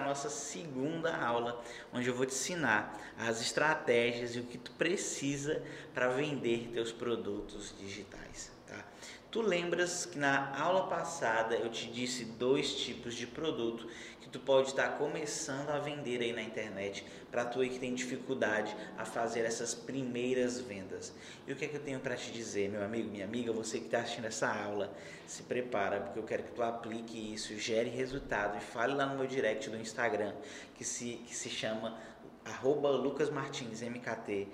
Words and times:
nossa 0.00 0.30
segunda 0.30 1.16
aula, 1.16 1.62
onde 1.92 2.08
eu 2.08 2.14
vou 2.14 2.26
te 2.26 2.32
ensinar 2.32 2.98
as 3.18 3.40
estratégias 3.40 4.36
e 4.36 4.40
o 4.40 4.44
que 4.44 4.58
tu 4.58 4.70
precisa 4.72 5.62
para 5.94 6.08
vender 6.08 6.70
teus 6.72 6.92
produtos 6.92 7.74
digitais. 7.78 8.50
Tá? 8.66 8.84
Tu 9.30 9.42
lembras 9.42 10.06
que 10.06 10.18
na 10.18 10.58
aula 10.58 10.86
passada 10.86 11.54
eu 11.54 11.68
te 11.68 11.90
disse 11.90 12.24
dois 12.24 12.74
tipos 12.76 13.14
de 13.14 13.26
produto 13.26 13.86
que 14.22 14.28
tu 14.28 14.40
pode 14.40 14.68
estar 14.68 14.96
começando 14.96 15.68
a 15.68 15.78
vender 15.78 16.22
aí 16.22 16.32
na 16.32 16.40
internet 16.40 17.04
para 17.30 17.44
tu 17.44 17.60
aí 17.60 17.68
que 17.68 17.78
tem 17.78 17.94
dificuldade 17.94 18.74
a 18.96 19.04
fazer 19.04 19.40
essas 19.40 19.74
primeiras 19.74 20.58
vendas. 20.62 21.12
E 21.46 21.52
o 21.52 21.56
que 21.56 21.66
é 21.66 21.68
que 21.68 21.76
eu 21.76 21.82
tenho 21.82 22.00
para 22.00 22.16
te 22.16 22.32
dizer, 22.32 22.70
meu 22.70 22.82
amigo, 22.82 23.10
minha 23.10 23.26
amiga, 23.26 23.52
você 23.52 23.78
que 23.78 23.84
está 23.84 23.98
assistindo 24.00 24.24
essa 24.24 24.48
aula, 24.48 24.94
se 25.26 25.42
prepara 25.42 26.00
porque 26.00 26.18
eu 26.18 26.24
quero 26.24 26.44
que 26.44 26.52
tu 26.52 26.62
aplique 26.62 27.34
isso, 27.34 27.54
gere 27.58 27.90
resultado 27.90 28.56
e 28.56 28.60
fale 28.62 28.94
lá 28.94 29.04
no 29.04 29.18
meu 29.18 29.26
direct 29.26 29.68
do 29.68 29.76
Instagram 29.76 30.34
que 30.74 30.84
se 30.84 31.20
que 31.26 31.36
se 31.36 31.50
chama 31.50 31.98
@lucasmartinsmkt. 32.62 34.48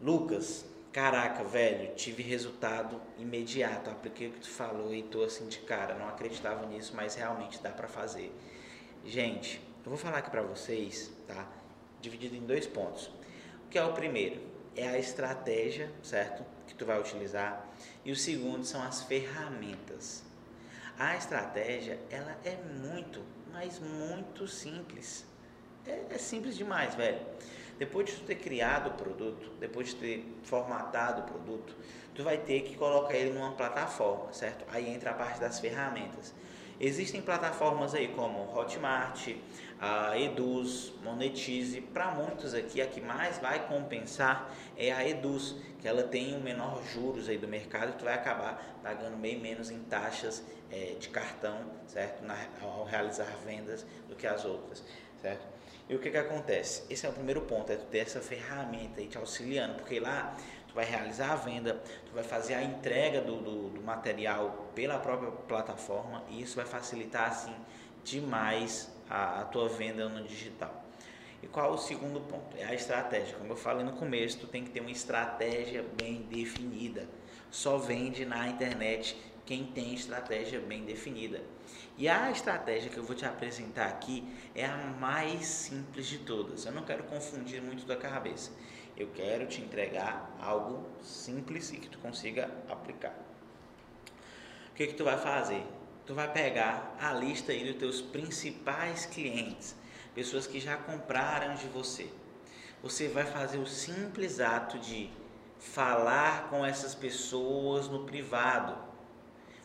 Lucas, 0.00 0.64
Caraca, 0.92 1.44
velho, 1.44 1.94
tive 1.94 2.22
resultado 2.22 3.00
imediato. 3.18 3.90
Apliquei 3.90 4.28
o 4.28 4.32
que 4.32 4.40
tu 4.40 4.50
falou 4.50 4.94
e 4.94 5.02
tô 5.02 5.22
assim 5.22 5.46
de 5.46 5.58
cara. 5.58 5.94
Não 5.94 6.08
acreditava 6.08 6.66
nisso, 6.66 6.92
mas 6.96 7.14
realmente 7.14 7.62
dá 7.62 7.70
para 7.70 7.86
fazer. 7.86 8.34
Gente, 9.04 9.60
eu 9.84 9.90
vou 9.90 9.98
falar 9.98 10.18
aqui 10.18 10.30
para 10.30 10.42
vocês, 10.42 11.10
tá? 11.26 11.46
Dividido 12.00 12.36
em 12.36 12.44
dois 12.46 12.66
pontos. 12.66 13.06
O 13.66 13.68
que 13.70 13.78
é 13.78 13.84
o 13.84 13.92
primeiro? 13.92 14.40
É 14.74 14.88
a 14.88 14.98
estratégia, 14.98 15.92
certo? 16.02 16.44
Que 16.66 16.74
tu 16.74 16.86
vai 16.86 16.98
utilizar. 16.98 17.68
E 18.04 18.10
o 18.10 18.16
segundo 18.16 18.64
são 18.64 18.82
as 18.82 19.02
ferramentas. 19.02 20.24
A 20.98 21.16
estratégia, 21.16 21.98
ela 22.10 22.36
é 22.44 22.56
muito, 22.56 23.22
mas 23.52 23.78
muito 23.78 24.48
simples. 24.48 25.26
É, 25.88 26.14
é 26.14 26.18
simples 26.18 26.56
demais, 26.56 26.94
velho. 26.94 27.18
Depois 27.78 28.06
de 28.06 28.16
tu 28.16 28.24
ter 28.24 28.34
criado 28.34 28.88
o 28.88 28.92
produto, 28.92 29.50
depois 29.60 29.88
de 29.88 29.94
ter 29.94 30.38
formatado 30.42 31.22
o 31.22 31.24
produto, 31.24 31.76
tu 32.14 32.24
vai 32.24 32.36
ter 32.36 32.62
que 32.62 32.76
colocar 32.76 33.14
ele 33.14 33.30
numa 33.30 33.52
plataforma, 33.52 34.32
certo? 34.32 34.64
Aí 34.68 34.88
entra 34.88 35.12
a 35.12 35.14
parte 35.14 35.40
das 35.40 35.60
ferramentas. 35.60 36.34
Existem 36.80 37.20
plataformas 37.20 37.92
aí 37.92 38.08
como 38.08 38.56
Hotmart, 38.56 39.34
a 39.80 40.16
Eduz, 40.16 40.92
Monetize. 41.02 41.80
Para 41.80 42.12
muitos 42.12 42.54
aqui, 42.54 42.80
a 42.80 42.86
que 42.86 43.00
mais 43.00 43.38
vai 43.38 43.66
compensar 43.66 44.52
é 44.76 44.92
a 44.92 45.08
Eduz, 45.08 45.56
que 45.80 45.88
ela 45.88 46.04
tem 46.04 46.36
o 46.36 46.40
menor 46.40 46.80
juros 46.92 47.28
aí 47.28 47.36
do 47.36 47.48
mercado 47.48 47.90
e 47.90 47.92
tu 47.94 48.04
vai 48.04 48.14
acabar 48.14 48.80
pagando 48.82 49.16
bem 49.16 49.40
menos 49.40 49.70
em 49.70 49.80
taxas 49.80 50.44
é, 50.70 50.94
de 50.98 51.08
cartão, 51.08 51.58
certo? 51.86 52.24
Na, 52.24 52.36
ao 52.62 52.84
realizar 52.84 53.36
vendas 53.44 53.84
do 54.08 54.14
que 54.14 54.26
as 54.26 54.44
outras, 54.44 54.84
certo? 55.20 55.46
E 55.88 55.94
o 55.94 55.98
que, 55.98 56.10
que 56.10 56.18
acontece? 56.18 56.82
Esse 56.90 57.06
é 57.06 57.08
o 57.08 57.12
primeiro 57.12 57.40
ponto, 57.42 57.72
é 57.72 57.76
tu 57.76 57.86
ter 57.86 57.98
essa 57.98 58.20
ferramenta 58.20 59.00
aí 59.00 59.06
te 59.06 59.16
auxiliando, 59.16 59.74
porque 59.76 59.98
lá 59.98 60.36
tu 60.68 60.74
vai 60.74 60.84
realizar 60.84 61.32
a 61.32 61.36
venda, 61.36 61.80
tu 62.06 62.12
vai 62.12 62.22
fazer 62.22 62.54
a 62.54 62.62
entrega 62.62 63.22
do, 63.22 63.40
do, 63.40 63.68
do 63.70 63.80
material 63.82 64.70
pela 64.74 64.98
própria 64.98 65.30
plataforma 65.30 66.22
e 66.28 66.42
isso 66.42 66.56
vai 66.56 66.66
facilitar 66.66 67.30
assim 67.30 67.54
demais 68.04 68.90
a, 69.08 69.40
a 69.40 69.44
tua 69.46 69.68
venda 69.68 70.08
no 70.08 70.22
digital. 70.24 70.84
E 71.42 71.46
qual 71.46 71.72
o 71.72 71.78
segundo 71.78 72.20
ponto? 72.20 72.56
É 72.56 72.64
a 72.64 72.74
estratégia. 72.74 73.36
Como 73.36 73.52
eu 73.52 73.56
falei 73.56 73.84
no 73.84 73.92
começo, 73.92 74.38
tu 74.38 74.46
tem 74.46 74.64
que 74.64 74.70
ter 74.70 74.80
uma 74.80 74.90
estratégia 74.90 75.84
bem 75.96 76.22
definida. 76.22 77.06
Só 77.50 77.78
vende 77.78 78.26
na 78.26 78.48
internet 78.48 79.16
quem 79.48 79.64
tem 79.64 79.94
estratégia 79.94 80.60
bem 80.60 80.84
definida. 80.84 81.42
E 81.96 82.06
a 82.06 82.30
estratégia 82.30 82.90
que 82.90 82.98
eu 82.98 83.02
vou 83.02 83.16
te 83.16 83.24
apresentar 83.24 83.86
aqui 83.86 84.22
é 84.54 84.66
a 84.66 84.76
mais 84.76 85.46
simples 85.46 86.06
de 86.06 86.18
todas. 86.18 86.66
Eu 86.66 86.72
não 86.72 86.84
quero 86.84 87.04
confundir 87.04 87.62
muito 87.62 87.86
da 87.86 87.96
cabeça. 87.96 88.52
Eu 88.94 89.08
quero 89.08 89.46
te 89.46 89.62
entregar 89.62 90.36
algo 90.38 90.86
simples 91.02 91.72
e 91.72 91.78
que 91.78 91.88
tu 91.88 91.98
consiga 91.98 92.50
aplicar. 92.68 93.14
O 94.70 94.74
que 94.74 94.88
que 94.88 94.92
tu 94.92 95.04
vai 95.04 95.16
fazer? 95.16 95.64
Tu 96.04 96.14
vai 96.14 96.30
pegar 96.30 96.94
a 97.00 97.14
lista 97.14 97.50
aí 97.50 97.64
dos 97.64 97.76
teus 97.76 98.02
principais 98.02 99.06
clientes, 99.06 99.74
pessoas 100.14 100.46
que 100.46 100.60
já 100.60 100.76
compraram 100.76 101.54
de 101.54 101.68
você. 101.68 102.10
Você 102.82 103.08
vai 103.08 103.24
fazer 103.24 103.56
o 103.56 103.66
simples 103.66 104.40
ato 104.40 104.78
de 104.78 105.08
falar 105.58 106.50
com 106.50 106.66
essas 106.66 106.94
pessoas 106.94 107.88
no 107.88 108.04
privado 108.04 108.87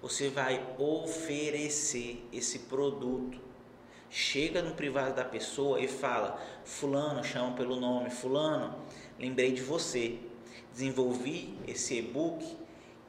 você 0.00 0.28
vai 0.28 0.64
oferecer 0.78 2.24
esse 2.32 2.60
produto. 2.60 3.40
Chega 4.10 4.62
no 4.62 4.74
privado 4.74 5.14
da 5.14 5.24
pessoa 5.24 5.80
e 5.80 5.88
fala: 5.88 6.40
Fulano, 6.64 7.22
chama 7.22 7.54
pelo 7.56 7.76
nome, 7.76 8.10
Fulano, 8.10 8.78
lembrei 9.18 9.52
de 9.52 9.62
você. 9.62 10.18
Desenvolvi 10.72 11.58
esse 11.66 11.98
e-book 11.98 12.56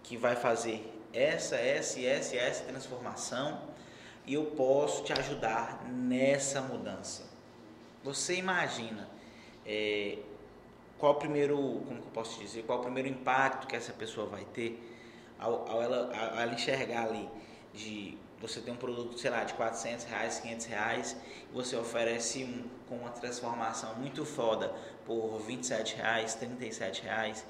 que 0.02 0.18
vai 0.18 0.36
fazer 0.36 0.92
essa, 1.14 1.56
essa 1.56 2.00
essa, 2.02 2.36
essa 2.36 2.64
transformação 2.64 3.62
e 4.26 4.34
eu 4.34 4.46
posso 4.46 5.04
te 5.04 5.14
ajudar 5.14 5.86
nessa 5.88 6.62
mudança. 6.62 7.30
Você 8.04 8.36
imagina 8.36 9.10
é, 9.66 10.18
qual 10.98 11.14
o 11.14 11.16
primeiro, 11.16 11.56
como 11.58 12.00
eu 12.00 12.12
posso 12.14 12.40
dizer, 12.40 12.64
qual 12.64 12.80
o 12.80 12.82
primeiro 12.82 13.08
impacto 13.08 13.68
que 13.68 13.76
essa 13.76 13.94
pessoa 13.94 14.28
vai 14.28 14.46
ter? 14.46 14.80
Ao, 15.40 15.70
ao, 15.70 15.82
ela, 15.82 16.12
ao 16.16 16.40
ela 16.40 16.54
enxergar 16.54 17.06
ali 17.06 17.30
de 17.74 18.18
você 18.42 18.62
tem 18.62 18.74
um 18.74 18.78
produto, 18.78 19.20
sei 19.20 19.30
lá, 19.30 19.44
de 19.44 19.54
400 19.54 20.06
reais, 20.06 20.40
500 20.40 20.66
reais, 20.68 21.18
e 21.50 21.54
você 21.54 21.76
oferece 21.76 22.44
um 22.44 22.64
com 22.88 22.96
uma 22.96 23.10
transformação 23.10 23.96
muito 23.96 24.26
foda 24.26 24.74
por 25.06 25.40
27 25.40 25.98
reais, 25.98 26.36
37 26.36 27.04
reais. 27.04 27.46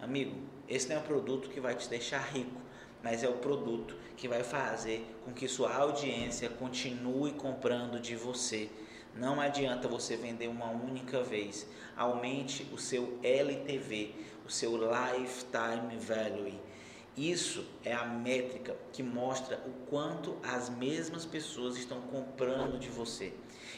Amigo, 0.00 0.36
esse 0.68 0.88
não 0.88 0.96
é 0.96 0.98
um 0.98 1.02
produto 1.02 1.48
que 1.48 1.60
vai 1.60 1.76
te 1.76 1.88
deixar 1.88 2.20
rico, 2.32 2.60
mas 3.02 3.22
é 3.22 3.28
o 3.28 3.34
produto 3.34 3.96
que 4.16 4.26
vai 4.26 4.42
fazer 4.42 5.06
com 5.24 5.32
que 5.32 5.46
sua 5.46 5.74
audiência 5.74 6.48
continue 6.48 7.32
comprando 7.32 8.00
de 8.00 8.16
você. 8.16 8.68
Não 9.14 9.40
adianta 9.40 9.86
você 9.86 10.16
vender 10.16 10.48
uma 10.48 10.70
única 10.70 11.22
vez. 11.22 11.66
Aumente 11.96 12.66
o 12.72 12.78
seu 12.78 13.18
LTV, 13.22 14.14
o 14.44 14.50
seu 14.50 14.72
Lifetime 14.76 15.96
Value 15.98 16.72
isso 17.16 17.64
é 17.84 17.92
a 17.92 18.04
métrica 18.04 18.74
que 18.92 19.02
mostra 19.02 19.62
o 19.66 19.86
quanto 19.86 20.36
as 20.42 20.70
mesmas 20.70 21.26
pessoas 21.26 21.76
estão 21.76 22.00
comprando 22.00 22.78
de 22.78 22.88
você. 22.88 23.34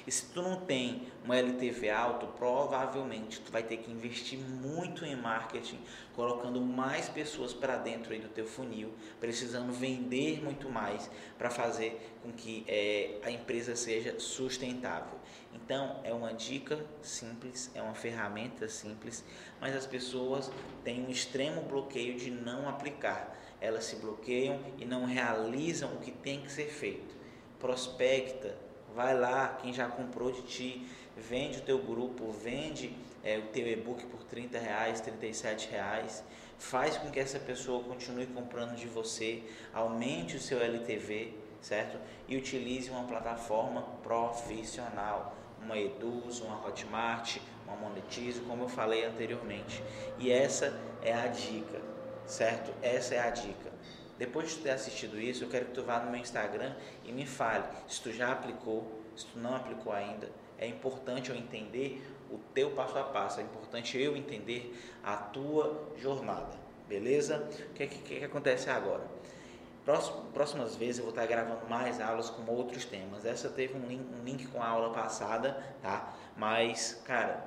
E 0.06 0.12
se 0.12 0.26
tu 0.26 0.42
não 0.42 0.56
tem 0.56 1.09
um 1.26 1.32
LTV 1.32 1.88
alto, 1.88 2.26
provavelmente 2.26 3.41
tu 3.41 3.50
vai 3.50 3.62
ter 3.62 3.78
que 3.78 3.91
investir 3.91 4.38
muito 4.38 5.04
em 5.04 5.16
marketing, 5.16 5.78
colocando 6.15 6.60
mais 6.60 7.09
pessoas 7.09 7.54
para 7.54 7.76
dentro 7.76 8.12
aí 8.12 8.19
do 8.19 8.28
teu 8.28 8.44
funil, 8.44 8.93
precisando 9.19 9.72
vender 9.72 10.43
muito 10.43 10.69
mais 10.69 11.10
para 11.38 11.48
fazer 11.48 12.14
com 12.22 12.32
que 12.32 12.64
é, 12.69 13.19
a 13.22 13.31
empresa 13.31 13.75
seja 13.75 14.19
sustentável. 14.19 15.19
Então 15.54 16.00
é 16.04 16.12
uma 16.12 16.34
dica 16.34 16.84
simples, 17.00 17.70
é 17.75 17.81
uma 17.81 17.94
ferramenta 17.94 18.69
simples, 18.69 19.25
mas 19.60 19.75
as 19.75 19.87
pessoas 19.87 20.50
têm 20.82 21.06
um 21.06 21.10
extremo 21.10 21.62
bloqueio 21.62 22.16
de 22.19 22.31
não 22.31 22.69
aplicar. 22.69 23.34
Elas 23.60 23.84
se 23.84 23.97
bloqueiam 23.97 24.60
e 24.78 24.84
não 24.84 25.06
realizam 25.06 25.94
o 25.94 26.00
que 26.00 26.10
tem 26.10 26.43
que 26.43 26.53
ser 26.53 26.66
feito. 26.66 27.14
Prospecta, 27.59 28.59
vai 28.94 29.19
lá, 29.19 29.59
quem 29.60 29.72
já 29.72 29.88
comprou 29.88 30.31
de 30.31 30.43
ti, 30.43 30.87
vende 31.16 31.59
o 31.59 31.62
teu 31.62 31.78
grupo, 31.78 32.31
vende 32.32 32.97
é, 33.22 33.38
o 33.38 33.43
teu 33.49 33.66
e-book 33.66 34.05
por 34.06 34.22
30 34.25 34.59
reais, 34.59 35.00
37 35.00 35.71
reais, 35.71 36.25
faz 36.58 36.96
com 36.96 37.11
que 37.11 37.19
essa 37.19 37.38
pessoa 37.38 37.82
continue 37.82 38.26
comprando 38.26 38.76
de 38.76 38.87
você, 38.87 39.43
aumente 39.73 40.37
o 40.37 40.41
seu 40.41 40.61
LTV, 40.61 41.35
certo? 41.61 41.99
E 42.29 42.37
utilize 42.37 42.91
uma 42.91 43.05
plataforma 43.05 43.82
profissional 44.02 45.35
uma 45.64 45.79
Eduz, 45.79 46.40
uma 46.40 46.67
Hotmart, 46.67 47.38
uma 47.67 47.76
Monetize, 47.76 48.40
como 48.40 48.64
eu 48.64 48.69
falei 48.69 49.05
anteriormente. 49.05 49.82
E 50.19 50.31
essa 50.31 50.79
é 51.02 51.12
a 51.12 51.26
dica, 51.26 51.81
certo? 52.26 52.73
Essa 52.82 53.14
é 53.14 53.20
a 53.20 53.31
dica. 53.31 53.73
Depois 54.25 54.49
de 54.49 54.56
tu 54.56 54.62
ter 54.62 54.71
assistido 54.71 55.21
isso, 55.21 55.44
eu 55.44 55.50
quero 55.50 55.67
que 55.67 55.73
tu 55.73 55.82
vá 55.82 56.00
no 56.00 56.11
meu 56.11 56.19
Instagram 56.19 56.75
e 57.05 57.12
me 57.12 57.26
fale 57.26 57.65
se 57.87 58.00
tu 58.00 58.11
já 58.11 58.32
aplicou, 58.32 59.03
se 59.15 59.26
tu 59.26 59.38
não 59.38 59.55
aplicou 59.55 59.93
ainda. 59.93 60.31
É 60.59 60.67
importante 60.67 61.29
eu 61.29 61.37
entender 61.37 62.03
o 62.31 62.38
teu 62.55 62.71
passo 62.71 62.97
a 62.97 63.03
passo, 63.05 63.41
é 63.41 63.43
importante 63.43 63.99
eu 63.99 64.17
entender 64.17 64.82
a 65.03 65.15
tua 65.15 65.93
jornada, 65.99 66.56
beleza? 66.88 67.47
O 67.71 67.75
que, 67.75 67.87
que, 67.87 67.99
que 67.99 68.25
acontece 68.25 68.71
agora? 68.71 69.05
próximas 70.32 70.75
vezes 70.75 71.00
eu 71.00 71.05
vou 71.05 71.12
estar 71.12 71.26
gravando 71.26 71.69
mais 71.69 72.00
aulas 72.00 72.31
com 72.31 72.50
outros 72.50 72.87
temas. 72.87 73.26
Essa 73.26 73.50
teve 73.50 73.76
um 73.76 73.87
link, 73.87 74.06
um 74.19 74.25
link 74.25 74.47
com 74.47 74.62
a 74.62 74.67
aula 74.67 74.91
passada, 74.94 75.62
tá? 75.82 76.15
Mas, 76.35 77.03
cara, 77.05 77.47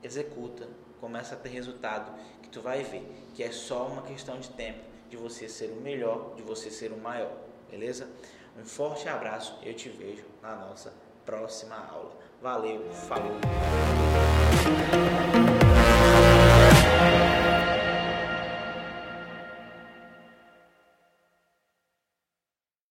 executa, 0.00 0.68
começa 1.00 1.34
a 1.34 1.38
ter 1.38 1.48
resultado 1.48 2.16
que 2.40 2.48
tu 2.48 2.60
vai 2.60 2.84
ver 2.84 3.04
que 3.34 3.42
é 3.42 3.50
só 3.50 3.88
uma 3.88 4.02
questão 4.02 4.38
de 4.38 4.50
tempo 4.50 4.92
de 5.12 5.16
você 5.18 5.46
ser 5.46 5.66
o 5.66 5.76
melhor, 5.82 6.32
de 6.36 6.42
você 6.42 6.70
ser 6.70 6.90
o 6.90 6.96
maior, 6.96 7.36
beleza? 7.70 8.08
Um 8.58 8.64
forte 8.64 9.06
abraço, 9.10 9.58
eu 9.62 9.74
te 9.74 9.90
vejo 9.90 10.24
na 10.40 10.56
nossa 10.56 10.90
próxima 11.26 11.76
aula. 11.76 12.16
Valeu, 12.40 12.90
falou! 12.92 13.38